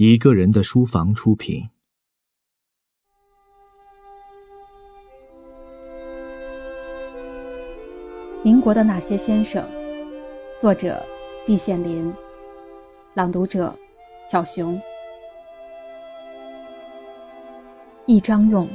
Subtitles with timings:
[0.00, 1.68] 一个人的书房出品。
[8.44, 9.68] 民国的那些先生，
[10.60, 11.04] 作者：
[11.48, 12.14] 季羡林，
[13.14, 13.76] 朗读者：
[14.30, 14.80] 小熊。
[18.06, 18.68] 一张用，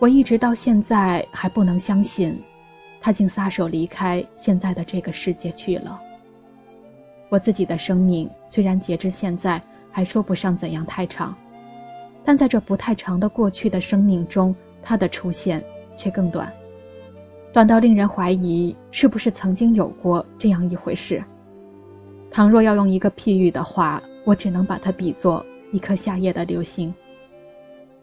[0.00, 2.36] 我一直到现在还不能相信，
[3.00, 6.02] 他竟撒手离开现在的这个世界去了。
[7.32, 9.58] 我自己的生命虽然截至现在
[9.90, 11.34] 还说不上怎样太长，
[12.22, 15.64] 但在这不太长的过去的生命中，它的出现
[15.96, 16.52] 却更短，
[17.50, 21.24] 短到令人怀疑是不是曾经有过这样一回事。
[22.30, 26.94] 倘若要用一个譬喻的话，我只能把它比作一颗夏夜的流星，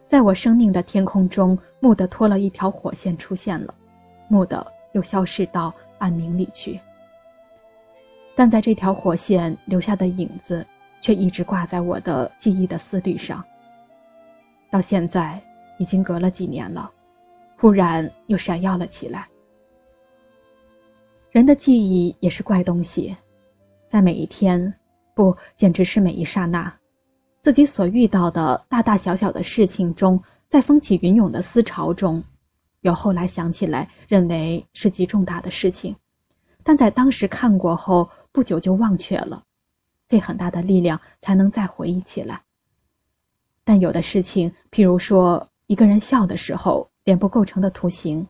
[0.08, 3.72] 在我生命的天空中蓦地拖了一条火线出现了，
[4.28, 6.80] 蓦地又消失到暗冥里去。
[8.34, 10.64] 但在这条火线留下的影子，
[11.02, 13.44] 却一直挂在我的记忆的丝律上。
[14.70, 15.38] 到现在
[15.78, 16.90] 已经隔了几年了，
[17.58, 19.26] 忽然又闪耀了起来。
[21.30, 23.14] 人的记忆也是怪东西，
[23.86, 24.72] 在每一天，
[25.14, 26.72] 不，简直是每一刹那，
[27.40, 32.22] 自己所遇到的大大小小的事情中，在风起云涌的思潮中，
[32.80, 35.94] 有后来想起来认为是极重大的事情，
[36.62, 38.08] 但在当时看过后。
[38.32, 39.44] 不久就忘却了，
[40.08, 42.42] 费很大的力量才能再回忆起来。
[43.64, 48.26] 但有的事情，譬如说一个人笑的时候脸部构成的图形，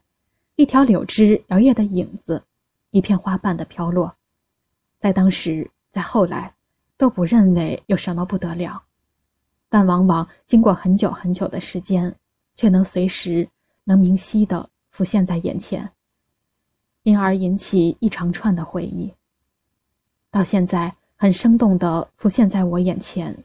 [0.57, 2.43] 一条柳枝摇曳的影子，
[2.91, 4.15] 一片花瓣的飘落，
[4.99, 6.55] 在当时，在后来，
[6.97, 8.83] 都不认为有什么不得了，
[9.69, 12.15] 但往往经过很久很久的时间，
[12.55, 13.49] 却能随时
[13.85, 15.91] 能明晰的浮现在眼前，
[17.03, 19.13] 因而引起一长串的回忆。
[20.31, 23.37] 到现在，很生动地浮现在我眼前，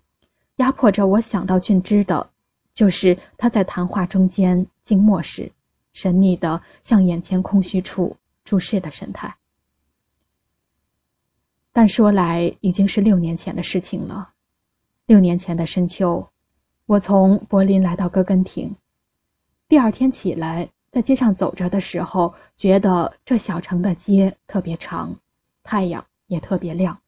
[0.58, 2.30] 压迫着我想到俊之的，
[2.74, 5.52] 就是他在谈话中间静默时，
[5.94, 9.36] 神秘的向眼前空虚处注视的神态。
[11.74, 14.30] 但说来，已经是六年前的事情了。
[15.08, 16.30] 六年前的深秋，
[16.86, 18.76] 我从柏林来到哥根廷，
[19.68, 25.20] 第二天起来，在街上走着的时候，觉得这小城的街特别长，
[25.64, 26.06] 太阳。
[26.28, 27.00] 也特别亮，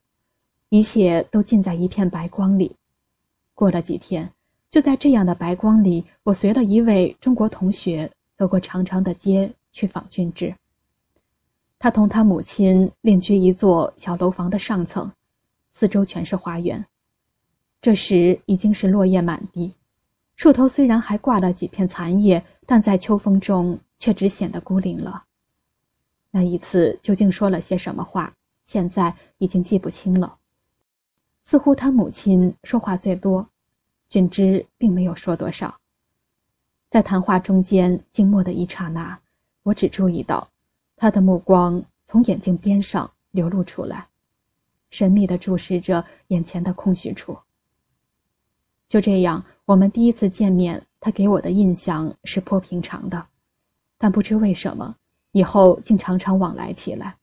[0.69, 2.75] 一切都浸在一片白光里。
[3.53, 4.31] 过了几天，
[4.69, 10.53] 就在这样的白光里，我随了一位中国同学走过长长的街去访俊之。
[11.79, 15.11] 他同他母亲另居一座小楼房的上层，
[15.73, 16.85] 四周全是花园。
[17.81, 19.73] 这时已经是落叶满地，
[20.35, 25.23] 树头虽然还挂了几片残叶，但在秋风中却只显得孤零了。
[26.31, 28.33] 那一次究竟说了些什么话？
[28.67, 30.37] 现在已经记不清了，
[31.45, 33.47] 似乎他母亲说话最多，
[34.09, 35.79] 俊之并没有说多少。
[36.89, 39.17] 在谈话中间静默的一刹那，
[39.63, 40.49] 我只注意到，
[40.97, 44.05] 他的目光从眼睛边上流露出来，
[44.89, 47.37] 神秘地注视着眼前的空虚处。
[48.89, 53.27] 就这样，我们第一次见面，他给我的印象是颇平常的，
[53.97, 54.93] 但不知为什么，
[55.31, 57.15] 以后竟常常往来起来。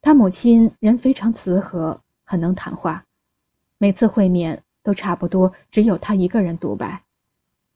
[0.00, 3.04] 他母亲人非常慈和，很能谈话，
[3.78, 7.02] 每次会面都差不多只有他一个人独白，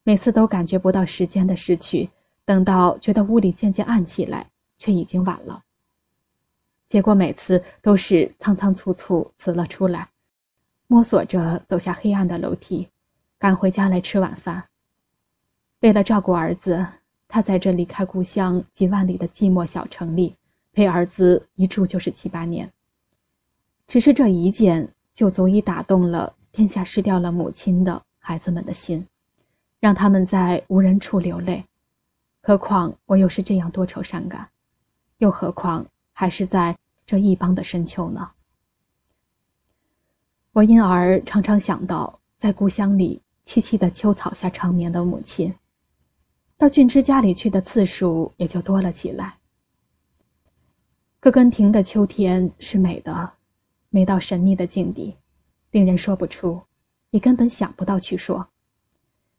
[0.03, 2.09] 每次都感觉不到时间的逝去。
[2.45, 5.63] 等到觉得屋里渐渐暗起来，却已经晚了。
[6.89, 10.09] 结果每次都是仓仓促促辞了出来，
[10.87, 12.89] 摸索着走下黑暗的楼梯，
[13.39, 14.65] 赶回家来吃晚饭。
[15.79, 16.85] 为了照顾儿子，
[17.27, 20.35] 他在这离开故乡几万里的寂寞小城里。
[20.73, 22.69] 陪儿子一住就是七八年，
[23.87, 29.07] 只是这一件就足以打动了天下失掉了母亲的孩子们的心，
[29.79, 31.63] 让他们在无人处流泪。
[32.41, 34.49] 何况我又是这样多愁善感，
[35.19, 38.31] 又何况还是在这一邦的深秋呢？
[40.53, 45.53] 我因而常常想到在故乡里凄凄的秋草下长眠的母亲，
[46.57, 49.37] 到俊之家里去的次数也就多了起来。
[51.23, 53.31] 哥根廷的秋天是美的，
[53.89, 55.15] 美到神秘的境地，
[55.71, 56.61] 令人说不出，
[57.11, 58.45] 也根本想不到去说。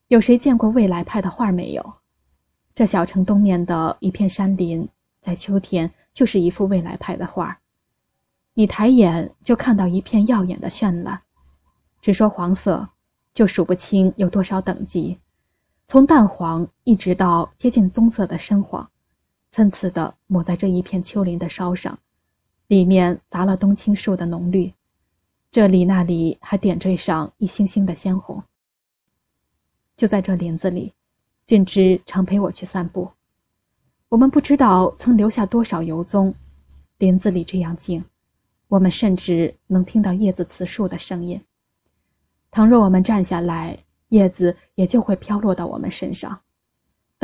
[0.09, 1.97] 有谁见过未来派的画没有？
[2.75, 4.89] 这小城东面的一片山林，
[5.21, 7.61] 在秋天就是一幅未来派的画。
[8.55, 11.21] 你抬眼就看到一片耀眼的绚烂，
[12.01, 12.89] 只说黄色，
[13.35, 15.21] 就数不清有多少等级，
[15.87, 18.91] 从淡黄一直到接近棕色的深黄。
[19.55, 21.97] 参差的抹在这一片丘陵的梢上，
[22.67, 24.75] 里面杂了冬青树的浓绿，
[25.53, 28.43] 这里那里还点缀上一星星的鲜红。
[29.97, 30.93] 就在这林子里，
[31.47, 33.09] 俊之常陪我去散步。
[34.09, 36.35] 我们不知道曾留下多少游踪。
[36.99, 38.05] 林子里这样静，
[38.67, 41.41] 我们甚至能听到叶子刺树的声音。
[42.51, 43.79] 倘若我们站下来，
[44.09, 46.41] 叶子也就会飘落到我们身上。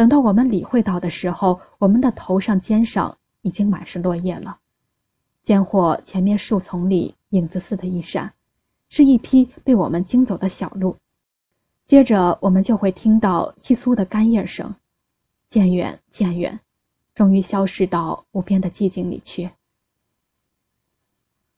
[0.01, 4.59] 等到我们理会到的时候，我们的头上、肩上已经满是落叶了。
[5.43, 8.33] 间或前面树丛里影子似的一闪，
[8.89, 10.97] 是一匹被我们惊走的小鹿。
[11.85, 14.75] 接着，我们就会听到窸窣的干叶声，
[15.51, 16.59] 渐远渐远，
[17.15, 19.51] 终于消失到无边的寂静里去。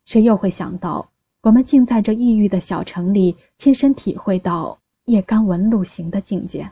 [0.05, 1.09] 谁又会想到，
[1.43, 6.69] 我们竟在这异域的小城里亲身体会到夜干闻路行的境界？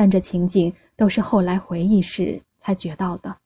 [0.00, 3.36] 但这情景都是后来回忆时才觉到的，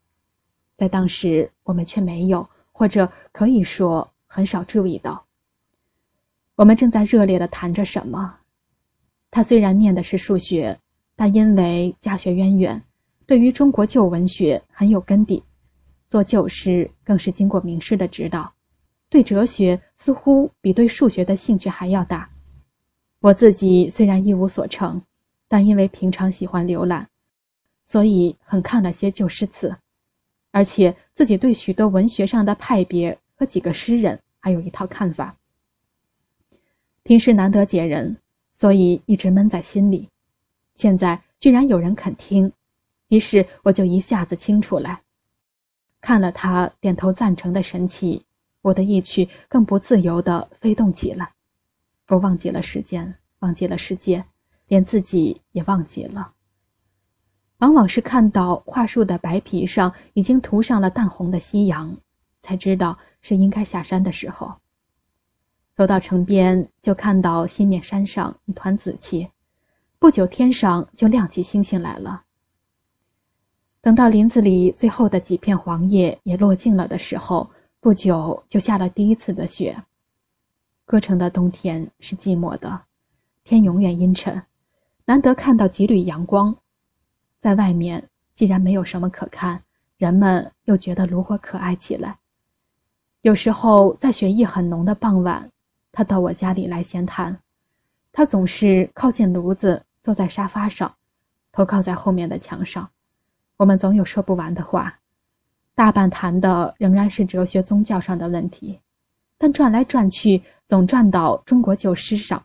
[0.77, 5.27] 在当时我们却没有，或者可以说很少注意到。
[6.55, 8.37] 我们正在热烈地谈着什么？
[9.33, 10.79] 他虽然念的是数学，
[11.17, 12.81] 但因为家学渊源，
[13.27, 15.43] 对于中国旧文学很有根底，
[16.07, 18.55] 做旧诗更是经过名师的指导，
[19.09, 22.31] 对哲学似乎比对数学的兴趣还要大。
[23.19, 25.03] 我自己虽然一无所成，
[25.49, 27.09] 但因为平常喜欢浏览，
[27.85, 29.77] 所以很看了些旧诗词，
[30.51, 35.37] 而且自己对许多文学上的派别和几个诗人还有一套看法。
[37.03, 38.17] 平时难得解人。
[38.57, 40.09] 所以一直闷在心里，
[40.77, 42.53] 现在居然有人肯听，
[43.09, 45.03] 于是我就一下子清楚来。
[46.01, 48.25] 看了他点头赞成的神气，
[48.63, 51.33] 我的意趣更不自由地飞动起来。
[52.07, 54.25] 我忘记了时间，忘记了世界，
[54.67, 56.33] 连自己也忘记了。
[57.59, 61.97] 往往是看到桦树的白皮上已经涂上了淡红的夕阳，
[62.41, 64.55] 才知道是应该下山的时候。
[65.75, 69.29] 走到城边，就看到西面山上一团紫气，
[69.99, 72.23] 不久天上就亮起星星来了。
[73.81, 77.51] 等到林子里最后的几片黄叶也落尽了的时候，
[77.81, 79.77] 不久就下了第一次的雪。
[80.85, 82.83] 歌城的冬天是寂寞的，
[83.43, 84.43] 天永远阴沉，
[85.05, 86.57] 难得看到几缕阳光。
[87.41, 89.63] 在外面既然没有什么可看，
[89.97, 92.19] 人们又觉得炉火可爱起来。
[93.23, 95.51] 有时候在雪意很浓的傍晚。
[95.97, 97.39] 他到我家里来闲谈，
[98.11, 100.93] 他总是靠近炉子，坐在沙发上，
[101.53, 102.91] 头靠在后面的墙上。
[103.57, 104.99] 我们总有说不完的话，
[105.73, 108.81] 大半谈的仍然是哲学、宗教上的问题，
[109.39, 112.45] 但转来转去，总转到中国旧诗上。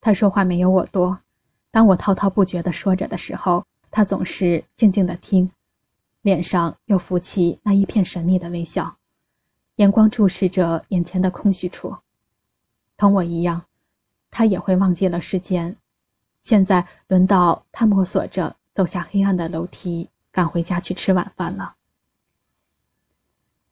[0.00, 1.20] 他说话没有我多，
[1.70, 5.50] 当我滔滔不绝地说着的时候，他总是静静地听，
[6.22, 8.96] 脸上又浮起那一片神秘的微笑。
[9.76, 11.96] 眼光注视着眼前的空虚处，
[12.96, 13.64] 同我一样，
[14.30, 15.76] 他也会忘记了时间。
[16.42, 21.74] 现在轮到他摸索着走下黑暗的楼梯，赶回家去吃晚饭了。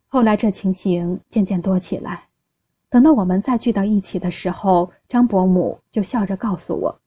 [0.07, 2.28] 后来这情形渐渐多起来，
[2.91, 7.01] 等到我们再聚到一起的时候，张伯母就笑着告诉我，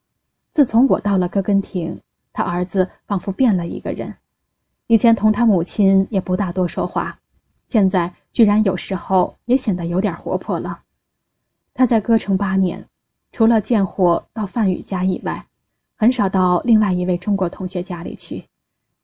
[0.54, 2.00] 自从我到了哥根廷，
[2.32, 4.14] 他儿子仿佛变了一个人，
[4.88, 7.18] 以前同他母亲也不大多说话。
[7.68, 10.82] 现在居然有时候也显得有点活泼了。
[11.74, 12.86] 他在歌城八年，
[13.32, 15.46] 除了见货到范宇家以外，
[15.96, 18.44] 很少到另外一位中国同学家里去，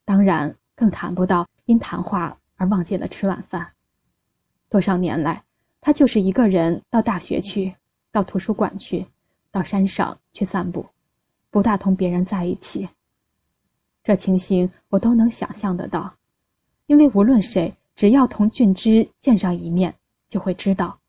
[0.03, 3.67] 当然更谈不到因谈话而忘记了吃晚饭。
[4.69, 5.43] 多少年来，
[5.81, 7.75] 他就是一个人到大学去，
[8.11, 9.05] 到图书馆去，
[9.51, 10.85] 到山上去散步，
[11.49, 12.87] 不大同别人在一起。
[14.03, 16.13] 这情形我都能想象得到，
[16.85, 17.73] 因为无论谁。
[17.97, 19.91] 只要同俊之见上一面，
[20.29, 20.99] 就会知道，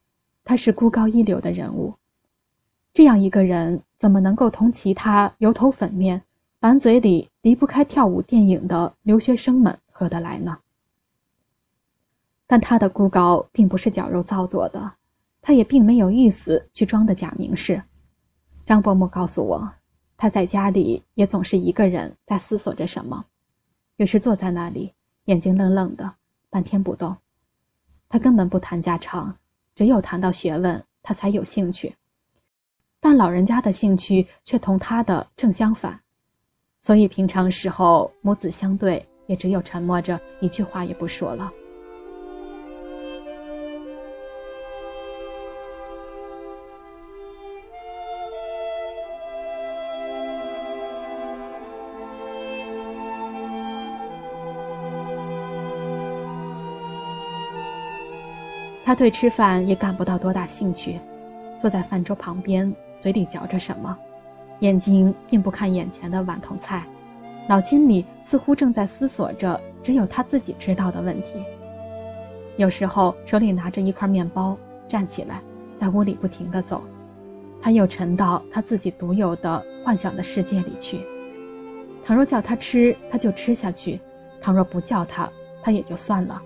[0.43, 1.93] 他是孤高一流的人物。
[2.95, 6.23] 这样一个人，怎么能够同其他油头粉面、
[6.59, 10.57] 满嘴里离不开跳舞电影的留学生们合得来呢？
[12.51, 14.91] 但他的孤高并不是矫揉造作的，
[15.39, 17.79] 他也并没有意思去装的假名士。
[18.65, 19.71] 张伯母告诉我，
[20.17, 23.23] 他在家里也总是一个人在思索着什么，
[23.97, 24.91] 有时坐在那里，
[25.25, 26.15] 眼睛愣愣的。
[26.49, 27.15] 半天不动，
[28.09, 29.37] 他根本不谈家常，
[29.75, 31.95] 只有谈到学问，他才有兴趣。
[32.99, 36.01] 但老人家的兴趣却同他的正相反，
[36.81, 41.51] 所以平常时候母子相对，也只有沉默着，一句话也不说了。
[58.89, 60.99] 他对吃饭也感不到多大兴趣，
[61.61, 63.95] 坐在饭桌旁边，嘴里嚼着什么，
[64.61, 66.83] 眼睛并不看眼前的碗同菜，
[67.47, 71.43] 脑筋里似乎正在思索着只有他自己知道的问题。
[72.57, 75.39] 有时候手里拿着一块面包，站起来，
[75.79, 76.81] 在屋里不停地走，
[77.61, 80.97] 他又沉到他自己独有的幻想的世界里去。
[82.03, 83.99] 倘若叫他吃，他就吃下去；
[84.41, 85.29] 倘若不叫他，
[85.61, 86.41] 他也就算了。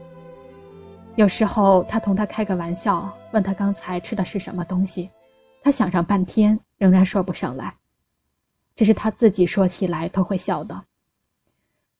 [1.15, 5.07] 有时候他同他开个玩笑，问他刚才吃的是什么东西，
[5.61, 7.71] 他想上半天仍然说不上来，
[8.75, 10.83] 只是他自己说起来都会笑的。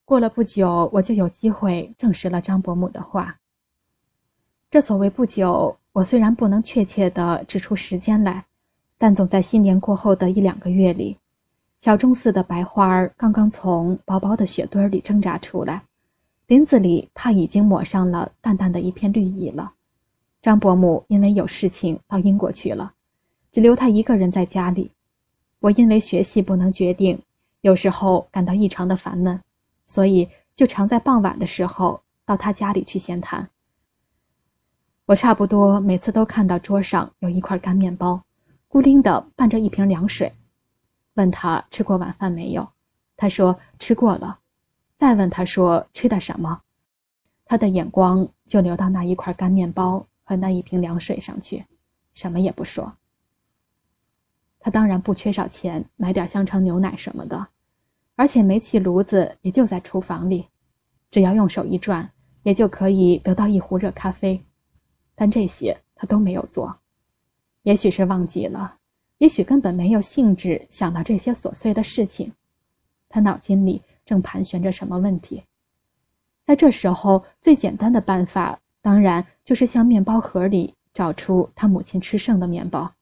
[0.04, 3.38] 过了不久，我就有机会证实了张伯母的话。
[4.72, 8.44] 这所谓不久，我虽然不能确切的指出时间来，
[8.98, 11.16] 但总在新年过后的一两个月里，
[11.82, 15.84] 小钟寺的白花儿刚刚从薄薄的雪堆里挣扎出来。
[16.54, 19.74] 林子里，他已经抹上了淡淡的一片绿意了。
[20.40, 22.94] 张伯母因为有事情到英国去了，
[23.52, 24.92] 只留他一个人在家里。
[25.62, 27.20] 我因为学习不能决定，
[27.62, 29.42] 有时候感到异常的烦闷，
[29.88, 33.50] 所以就常在傍晚的时候到他家里去闲谈。
[35.08, 38.24] 我差不多每次都看到桌上有一块干面包，
[38.68, 40.32] 孤零的伴着一瓶凉水，
[41.16, 42.70] 问他吃过晚饭没有，
[43.18, 44.38] 他说吃过了。
[45.04, 46.62] 再问他说吃的什么，
[47.44, 51.66] 他的眼光就流到那一块干面包和那一瓶凉水上去，
[52.14, 52.96] 什么也不说。
[54.62, 57.46] 他当然不缺少钱买点香肠、牛奶什么的，
[58.16, 60.48] 而且煤气炉子也就在厨房里，
[61.12, 62.10] 只要用手一转，
[62.44, 64.42] 也就可以得到一壶热咖啡。
[65.16, 66.74] 但这些他都没有做，
[67.64, 68.78] 也许是忘记了，
[69.18, 72.32] 也许根本没有兴致想到这些琐碎的事情。
[73.10, 73.82] 他脑筋里。
[74.06, 75.44] 正盘旋着什么问题？
[76.46, 82.94] 在这时候，最简单的办法当然就是向面包盒里找出他母亲吃剩的面包，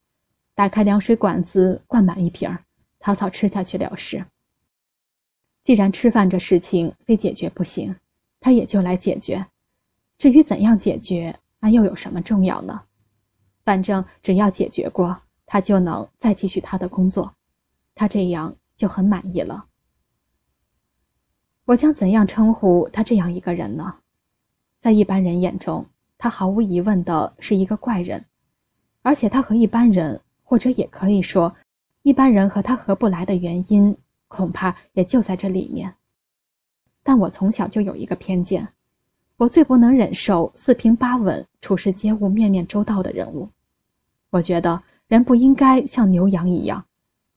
[0.54, 2.56] 打开凉水管子灌满一瓶，
[3.00, 4.26] 草草吃下去了事。
[5.64, 7.96] 既然吃饭这事情非解决不行，
[8.40, 9.46] 他也就来解决。
[10.18, 12.84] 至于怎样解决，那又有什么重要呢？
[13.64, 17.34] 反正只要解决过，他就能再继续他的工作，
[17.96, 19.66] 他这样就很满意了。
[21.66, 23.96] 我将怎样称呼他这样一个人呢？
[24.80, 25.86] 在一般人眼中，
[26.18, 28.26] 他毫无疑问的是一个怪人，
[29.04, 31.56] 而且他和一般人，或者也可以说，
[32.02, 33.96] 一般人和他合不来的原因，
[34.28, 35.94] 恐怕也就在这里面。
[37.04, 38.68] 但我从小就有一个偏见，
[39.38, 43.50] 我最不能忍受四平八稳、处事接物、面面周到的人物。
[44.32, 46.86] 我觉得人不应该像牛羊一样，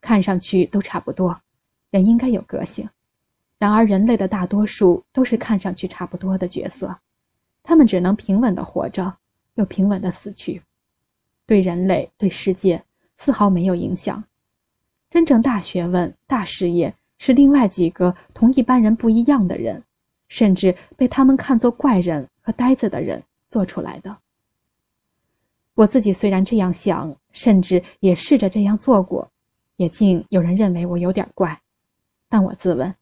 [0.00, 1.38] 看上去都差不多，
[1.90, 2.88] 人应该有个性。
[3.64, 6.94] 然而，人类的大多数都是看上去差不多的角色，
[7.62, 9.16] 他们只能平稳的活着，
[9.54, 10.60] 又平稳的死去，
[11.46, 12.84] 对人类、对世界
[13.16, 14.22] 丝毫没有影响。
[15.08, 19.82] 真正大学问、大事业是另外几个同一般人不一样的人，
[20.28, 24.14] 甚至被他们看作怪人和呆子的人做出来的。
[25.74, 29.26] 我自己虽然这样想，甚至也试着这样做过，
[29.76, 31.58] 也竟有人认为我有点怪，
[32.28, 32.94] 但我自问。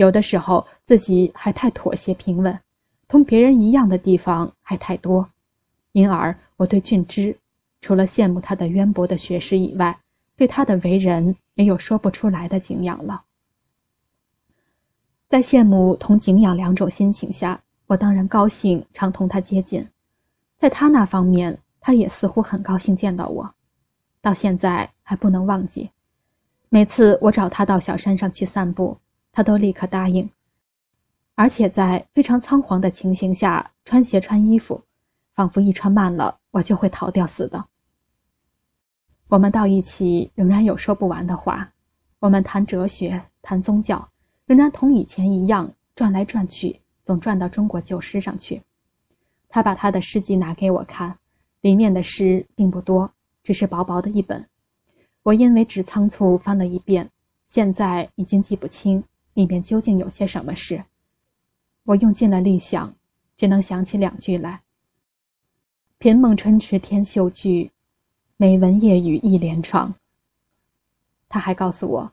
[0.00, 2.58] 有的时候自己还太妥协平稳，
[3.06, 5.28] 同别人一样的地方还太多，
[5.92, 7.36] 因而我对俊之，
[7.82, 9.94] 除了羡慕他的渊博的学识以外，
[10.36, 13.24] 对他的为人也有说不出来的敬仰了。
[15.28, 19.86] 在羡慕同敬仰两种心情下，我当然高兴常同他接近，
[20.56, 23.54] 在他那方面，他也似乎很高兴见到我，
[24.22, 25.90] 到现在还不能忘记，
[26.70, 28.96] 每次我找他到小山上去散步。
[29.32, 30.28] 他都立刻答应，
[31.34, 34.82] 而且在非常仓皇的情形下穿鞋穿衣服，
[35.34, 37.64] 仿佛一穿慢了我就会逃掉似的。
[39.28, 41.72] 我们到一起仍然有说不完的话，
[42.18, 44.08] 我们谈哲学，谈宗教，
[44.46, 48.60] 仍然同以前一样转来转去，总转到中国旧诗上去。
[49.48, 51.16] 他把他的诗集拿给我看，
[51.60, 53.12] 里面的诗并不多，
[53.44, 54.44] 只是薄薄的一本。
[55.22, 57.08] 我因为只仓促翻了一遍，
[57.46, 59.04] 现在已经记不清。
[59.34, 60.84] 里面究竟有些什么事？
[61.84, 62.94] 我用尽了力想，
[63.36, 64.60] 只能想起两句来
[65.98, 67.70] ：“平梦春池天秀句，
[68.36, 69.94] 每闻夜雨一连窗。”
[71.28, 72.12] 他还告诉我，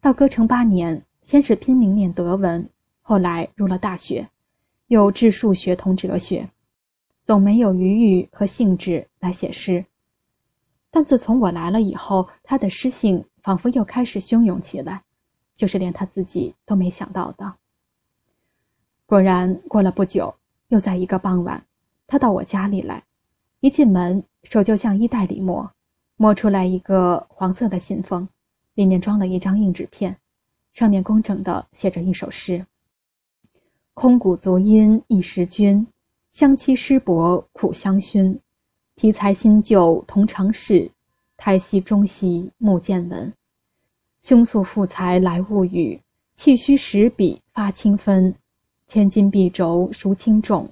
[0.00, 2.68] 到歌城八年，先是拼命念德文，
[3.02, 4.28] 后来入了大学，
[4.88, 6.50] 又治数学同哲学，
[7.22, 9.84] 总没有余裕和兴致来写诗。
[10.90, 15.03] 但自从我来了以后，他的诗性仿佛又开始汹涌起来。
[15.56, 17.54] 就是连他自己都没想到的。
[19.06, 20.34] 果然，过了不久，
[20.68, 21.64] 又在一个傍晚，
[22.06, 23.04] 他到我家里来，
[23.60, 25.70] 一进门，手就向衣袋里摸，
[26.16, 28.28] 摸出来一个黄色的信封，
[28.74, 30.16] 里面装了一张硬纸片，
[30.72, 32.64] 上面工整的写着一首诗
[33.94, 35.86] ：“空谷足音一时君，
[36.32, 38.40] 相期师伯苦相熏。
[38.96, 40.90] 题材新旧同常事，
[41.36, 43.32] 台西中西目见闻。
[44.24, 46.00] 凶宿复才来物语，
[46.32, 48.34] 气虚实笔发清分。
[48.86, 50.66] 千金碧轴孰轻重？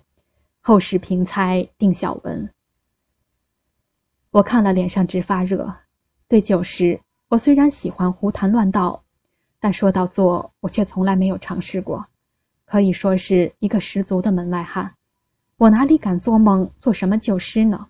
[0.62, 2.48] 后世平猜定小文。”
[4.32, 5.70] 我看了，脸上直发热。
[6.28, 9.04] 对酒食，我虽然喜欢胡谈乱道，
[9.60, 12.06] 但说到做，我却从来没有尝试过，
[12.64, 14.94] 可以说是一个十足的门外汉。
[15.58, 17.88] 我哪里敢做梦做什么旧诗呢？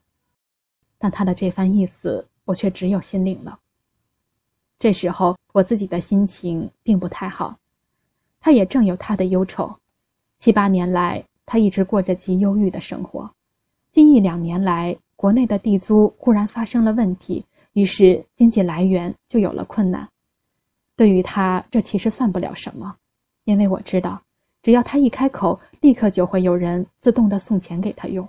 [0.99, 3.61] 但他的这番意思，我却只有心领了。
[4.83, 7.57] 这时候，我自己的心情并不太好，
[8.41, 9.73] 他也正有他的忧愁。
[10.39, 13.31] 七八年来，他一直过着极忧郁的生活。
[13.93, 20.09] 近一两年来，国内的地租忽然发生了问题，于是经济来源就有了困难。
[20.97, 22.97] 对于他，这其实算不了什么，
[23.45, 24.21] 因为我知道，
[24.65, 28.29] 只要他一开口，立刻就会有人自动的送钱给他用。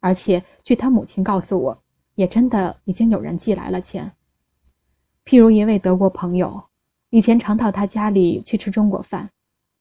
[0.00, 1.78] 而且，据他母亲告诉我，
[2.14, 4.12] 也真的已经有人寄来了钱。
[5.28, 6.64] 譬如一位德国朋友，
[7.10, 9.28] 以前常到他家里去吃中国饭，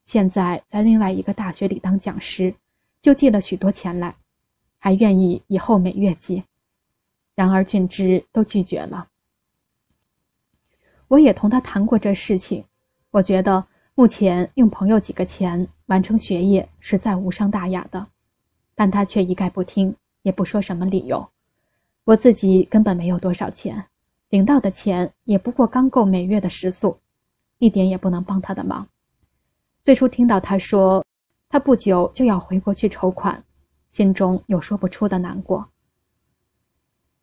[0.03, 2.53] 现在在另外一个大学里当讲师，
[2.99, 4.13] 就寄了许多钱来。
[4.77, 6.43] 还愿意以后每月寄，
[7.33, 9.07] 然而俊之都拒绝了。
[11.07, 12.65] 我也同他谈过这事情，
[13.11, 18.05] 我觉得目前用朋友几个钱完成学业实在无伤大雅的，
[18.75, 21.29] 但他却一概不听，也不说什么理由。
[22.03, 23.85] 我自己根本没有多少钱，
[24.29, 26.99] 领到的钱也不过刚够每月的食宿，
[27.59, 28.87] 一点也不能帮他的忙。
[29.83, 31.05] 最初听到他说
[31.49, 33.43] 他不久就要回国去筹款。
[33.89, 35.69] 心中有说不出的难过。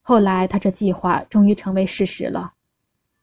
[0.00, 2.54] 后来，他这计划终于成为事实了。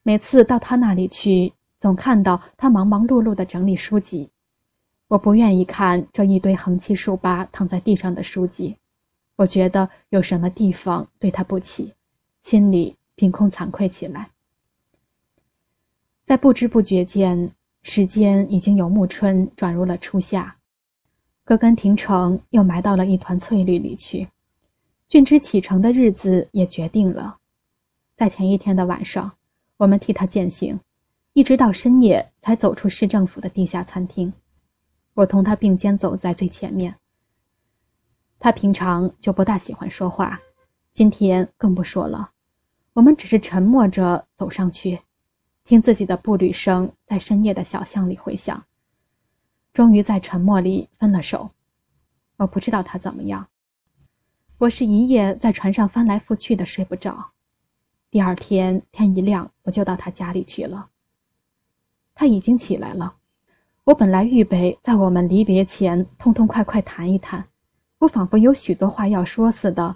[0.03, 4.31] 每次到他那里去，总看到他忙忙碌碌的整理书籍。
[5.07, 8.77] 我不愿意看这一堆横七竖八躺在地上的书籍，
[9.35, 11.93] 我觉得有什么地方对他不起，
[12.43, 14.31] 心里凭空惭愧起来。
[16.23, 17.51] 在不知不觉间，
[17.83, 20.57] 时间已经由暮春转入了初夏。
[21.43, 24.27] 戈根廷城又埋到了一团翠绿里去，
[25.07, 27.37] 俊之启程的日子也决定了。
[28.15, 29.31] 在前一天的晚上，
[29.77, 30.79] 我们替他践行，
[31.33, 34.33] 一直到深夜才走出市政府的地下餐厅。
[35.13, 36.95] 我同他并肩走在最前面。
[38.39, 40.41] 他平常就不大喜欢说话，
[40.91, 42.31] 今天更不说了。
[42.93, 44.99] 我们只是沉默着走上去，
[45.63, 48.65] 听自己的步履声在深夜的小巷里回响。
[49.71, 51.51] 终于在沉默里分了手。
[52.35, 53.47] 我不知道他怎么样。
[54.57, 57.31] 我是一夜在船上翻来覆去的睡不着。
[58.09, 60.89] 第二天天一亮，我就到他家里去了。
[62.13, 63.15] 他已经起来了。
[63.85, 67.47] 我本来预备在我们离别前痛痛快快谈一谈，
[67.99, 69.95] 我仿佛有许多话要说似的，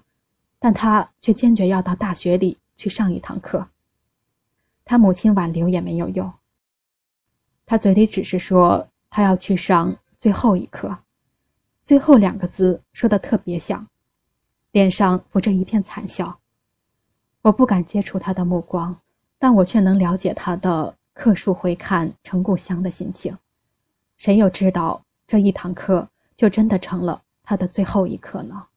[0.60, 3.67] 但他却坚决要到大学里去上一堂课。
[4.83, 6.33] 他母亲挽留也没有用。
[7.65, 8.88] 他嘴里只是说。
[9.07, 10.97] 他要去上最后一课，
[11.85, 13.88] 最后两个字说的特别响，
[14.71, 16.38] 脸上浮着一片惨笑。
[17.41, 18.99] 我不敢接触他的目光，
[19.39, 23.38] 但我却能了解他的客数回看成故乡的心情。
[24.17, 28.67] 谁又知道这一堂课就真的成了他的最后一课呢？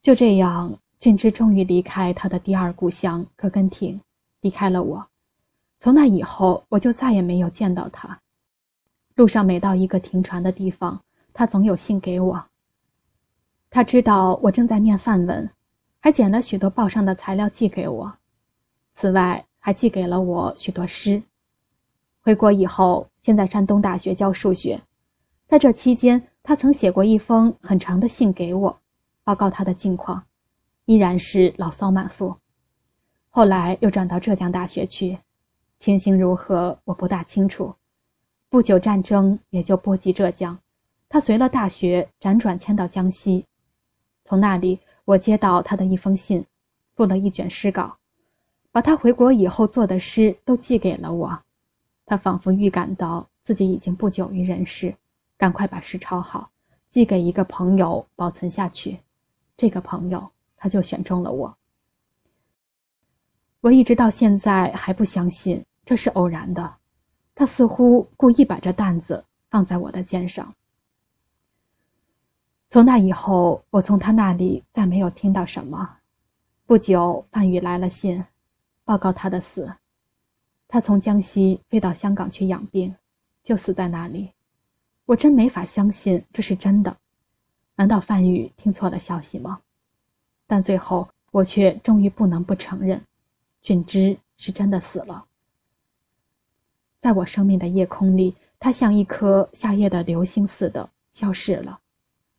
[0.00, 4.00] 就这样，俊之终于离开他的第二故乡戈根廷，
[4.40, 5.04] 离开了我。
[5.80, 8.20] 从那以后，我就再也没有见到他。
[9.16, 12.44] 路上每到一个停船的地方，他总有信给我。
[13.68, 15.50] 他知道我正在念范文，
[15.98, 18.14] 还捡了许多报上的材料寄给我。
[18.94, 21.20] 此外，还寄给了我许多诗。
[22.20, 24.80] 回国以后，现在山东大学教数学，
[25.48, 28.78] 在这期间，他曾写过一封很长的信给我，
[29.24, 30.22] 报告他的近况，
[30.84, 32.36] 依然是牢骚满腹。
[33.28, 35.18] 后来又转到浙江大学去。
[35.78, 37.74] 情形如何，我不大清楚。
[38.48, 40.56] 不久，战争也就波及浙江，
[41.08, 43.44] 他随了大学，辗转迁到江西。
[44.22, 46.46] 从那里，我接到他的一封信，
[46.94, 47.96] 附了一卷诗稿，
[48.70, 51.36] 把他回国以后做的诗都寄给了我。
[52.06, 54.94] 他仿佛预感到自己已经不久于人世，
[55.36, 56.50] 赶快把诗抄好，
[56.88, 59.00] 寄给一个朋友保存下去。
[59.56, 60.30] 这个朋友，
[60.62, 61.58] 他就选中了我。
[63.60, 65.64] 我一直到现在还不相信。
[65.84, 66.76] 这是偶然的，
[67.34, 70.54] 他似乎故意把这担子放在我的肩上。
[72.68, 75.98] 从那以后，我从他那里再没有听到什么。
[76.64, 78.24] 不久，范宇来了信，
[78.84, 79.74] 报告他的死。
[80.68, 82.94] 他从江西飞到香港去养病，
[83.42, 84.30] 就死在那里。
[85.06, 86.96] 我真没法相信这是真的。
[87.74, 89.60] 难道范宇听错了消息吗？
[90.52, 93.02] 但最后，我却终于不能不承认，
[93.62, 95.24] 俊之是真的死了。
[97.00, 101.80] 在我生命的夜空里，他像一颗夏夜的流星似的消失了，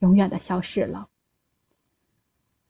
[0.01, 1.07] 永远的消失了。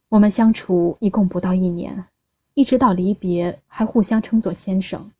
[0.07, 2.05] 我们相处一共不到一年，
[2.53, 5.11] 一直到离别还互相称作先生。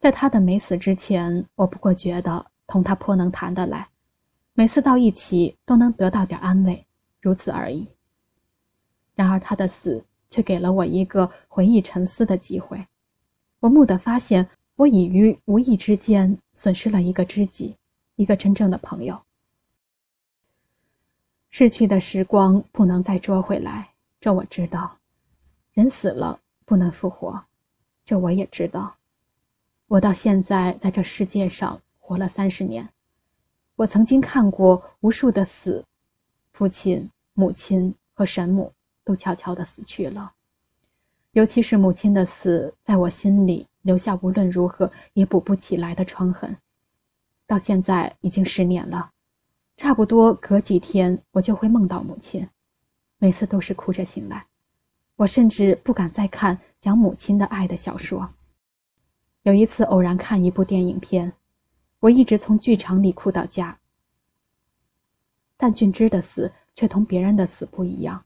[0.00, 3.86] 在他的没死之前，我不过觉得同他颇能谈得来，
[4.52, 6.84] 每次到一起都能得到点安慰，
[7.20, 7.86] 如此而已。
[9.14, 12.86] 然而他的死却给了我一个回忆沉思的机会，
[13.60, 17.76] 我蓦地发现，我已于无意之间损失了一个知己，
[18.16, 19.20] 一个真正的朋友。
[21.50, 23.88] 逝去的时光不能再捉回来，
[24.20, 24.98] 这我知道；
[25.72, 27.44] 人死了不能复活，
[28.04, 28.96] 这我也知道。
[29.86, 32.88] 我到现在在这世界上活了三十年，
[33.76, 35.84] 我曾经看过无数的死，
[36.52, 38.72] 父亲、母亲和神母
[39.04, 40.32] 都悄悄的死去了。
[41.32, 46.56] 尤其是母亲的死，在我心里留下无论如何也补不起来的创痕。
[47.46, 49.10] 到现在已经十年了，
[49.76, 52.48] 差不多隔几天我就会梦到母亲，
[53.18, 54.46] 每次都是哭着醒来。
[55.16, 58.28] 我甚至不敢再看讲母亲的爱的小说。
[59.42, 61.32] 有一次偶然看一部电影片，
[62.00, 63.78] 我一直从剧场里哭到家。
[65.56, 68.24] 但俊之的死却同别人的死不一样，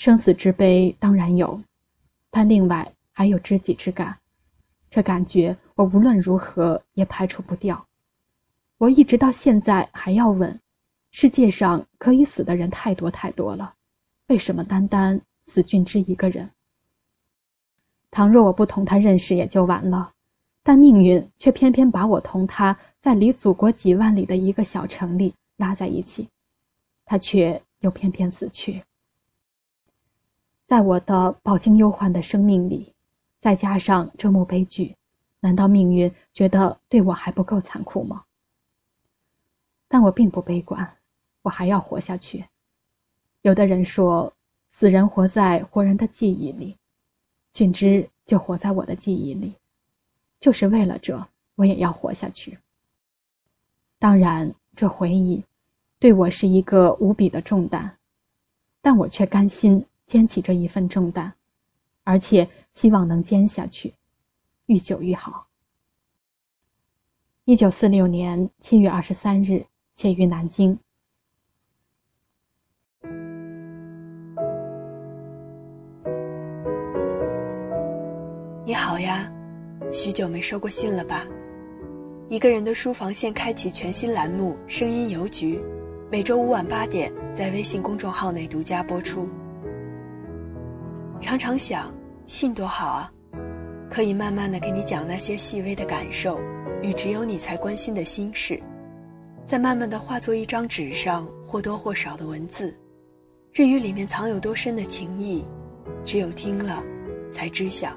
[0.00, 1.62] 生死之悲当然有，
[2.30, 4.16] 但另外还有知己之感，
[4.88, 7.86] 这感觉我无论如何也排除不掉。
[8.78, 10.58] 我一直到现在还要问：
[11.10, 13.74] 世界上可以死的人太多太多了，
[14.28, 16.50] 为什么单单死俊之一个人？
[18.10, 20.12] 倘若我不同他认识，也就完了。
[20.62, 26.26] 但命运却偏偏把我同他在离祖国几万里的一个小城里拉在一起，
[27.04, 28.82] 他却又偏偏死去。
[30.70, 32.94] 在我的饱经忧患的生命里，
[33.40, 34.94] 再加上这幕悲剧，
[35.40, 38.22] 难道命运觉得对我还不够残酷吗？
[39.88, 40.96] 但我并不悲观，
[41.42, 42.44] 我还要活下去。
[43.42, 44.32] 有的人说，
[44.70, 46.76] 死人活在活人的记忆里，
[47.52, 49.52] 俊之就活在我的记忆里。
[50.38, 52.56] 就是为了这，我也要活下去。
[53.98, 55.44] 当然，这回忆
[55.98, 57.90] 对我是一个无比的重担，
[58.80, 61.32] 但我却甘心肩起这一份重担，
[62.02, 63.94] 而且希望能肩下去，
[64.66, 65.46] 愈久愈好。
[67.44, 70.76] 一九四六年七月二十三日，写于南京。
[78.66, 79.32] 你好呀。
[79.92, 81.24] 许久没收过信了吧？
[82.28, 85.56] 一个人的书房现开启全新栏目《声音邮局》，
[86.10, 89.28] 每周五晚八点在微信公众号内独家播出。
[91.20, 91.92] 常常想，
[92.26, 93.12] 信多好啊，
[93.90, 96.40] 可以慢慢的给你讲那些细微的感受
[96.82, 98.60] 与只有你才关心的心事，
[99.46, 102.74] 再慢慢的化作一张纸上或多或少的文字。
[103.52, 105.44] 至于里面藏有多深的情谊，
[106.04, 106.82] 只有听了
[107.30, 107.92] 才知晓。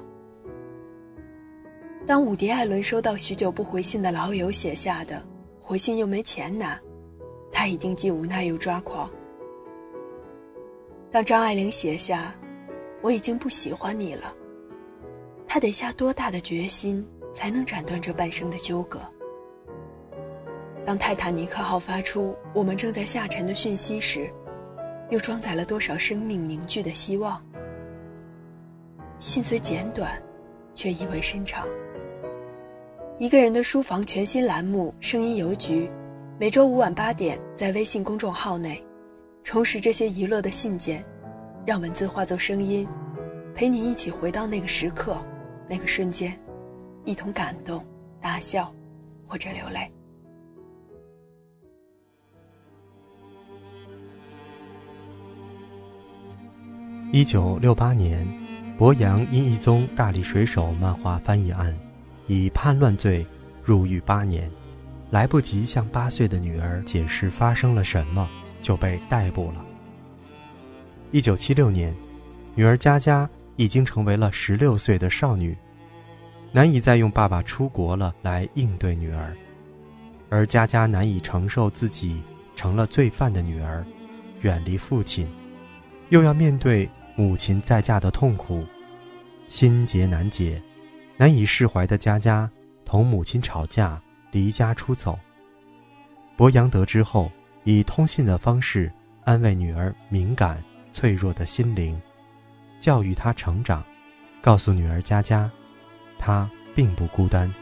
[2.06, 5.24] 当伍迪·艾伦收到许久不回信的老友写下的
[5.58, 6.78] 回信又没钱拿，
[7.50, 9.08] 他已经既无奈又抓狂。
[11.10, 12.34] 当张爱玲写下
[13.04, 14.34] “我已经不喜欢你了”，
[15.46, 18.98] 他得下多大的决心才能斩断这半生的纠葛？
[20.86, 24.30] 当泰坦尼克号发出“我们正在下沉”的讯息时，
[25.10, 27.44] 又装载了多少生命凝聚的希望？
[29.18, 30.10] 信虽简短，
[30.72, 31.68] 却意味深长。
[33.18, 35.86] 一个人的书房全新栏目《声音邮局》，
[36.40, 38.82] 每周五晚八点在微信公众号内，
[39.42, 41.04] 重拾这些遗落的信件，
[41.66, 42.86] 让文字化作声音，
[43.54, 45.16] 陪你一起回到那个时刻、
[45.66, 46.38] 那个瞬间，
[47.06, 47.82] 一同感动、
[48.20, 48.70] 大笑，
[49.26, 49.90] 或者流泪。
[57.10, 58.28] 一九六八年，
[58.76, 61.74] 博洋因一宗大力水手漫画翻译案。
[62.26, 63.26] 以叛乱罪
[63.62, 64.50] 入狱八年，
[65.10, 68.28] 来不及向八岁的女儿解释发生了什么，
[68.60, 69.63] 就被逮捕了。
[71.14, 71.94] 一九七六年，
[72.56, 75.56] 女儿佳佳已经成为了十六岁的少女，
[76.50, 79.32] 难以再用“爸爸出国了”来应对女儿，
[80.28, 82.20] 而佳佳难以承受自己
[82.56, 83.86] 成了罪犯的女儿，
[84.40, 85.32] 远离父亲，
[86.08, 88.64] 又要面对母亲再嫁的痛苦，
[89.46, 90.60] 心结难解，
[91.16, 92.50] 难以释怀的佳佳
[92.84, 95.16] 同母亲吵架，离家出走。
[96.36, 97.30] 博洋得知后，
[97.62, 98.90] 以通信的方式
[99.22, 100.60] 安慰女儿敏感
[100.94, 102.00] 脆弱的心灵，
[102.80, 103.84] 教育她成长，
[104.40, 105.50] 告诉女儿佳佳，
[106.18, 107.52] 她并不孤单。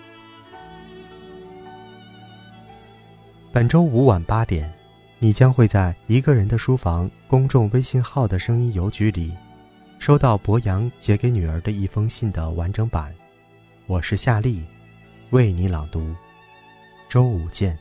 [3.51, 4.73] 本周五晚八点，
[5.18, 9.33] 你将会在一个人的书房公众微信号的声音邮局里，
[9.99, 13.14] 收到博洋写给女儿的一封信的完整版。
[13.87, 14.62] 我是夏丽，
[15.31, 16.14] 为你朗读。
[17.09, 17.77] 周五见。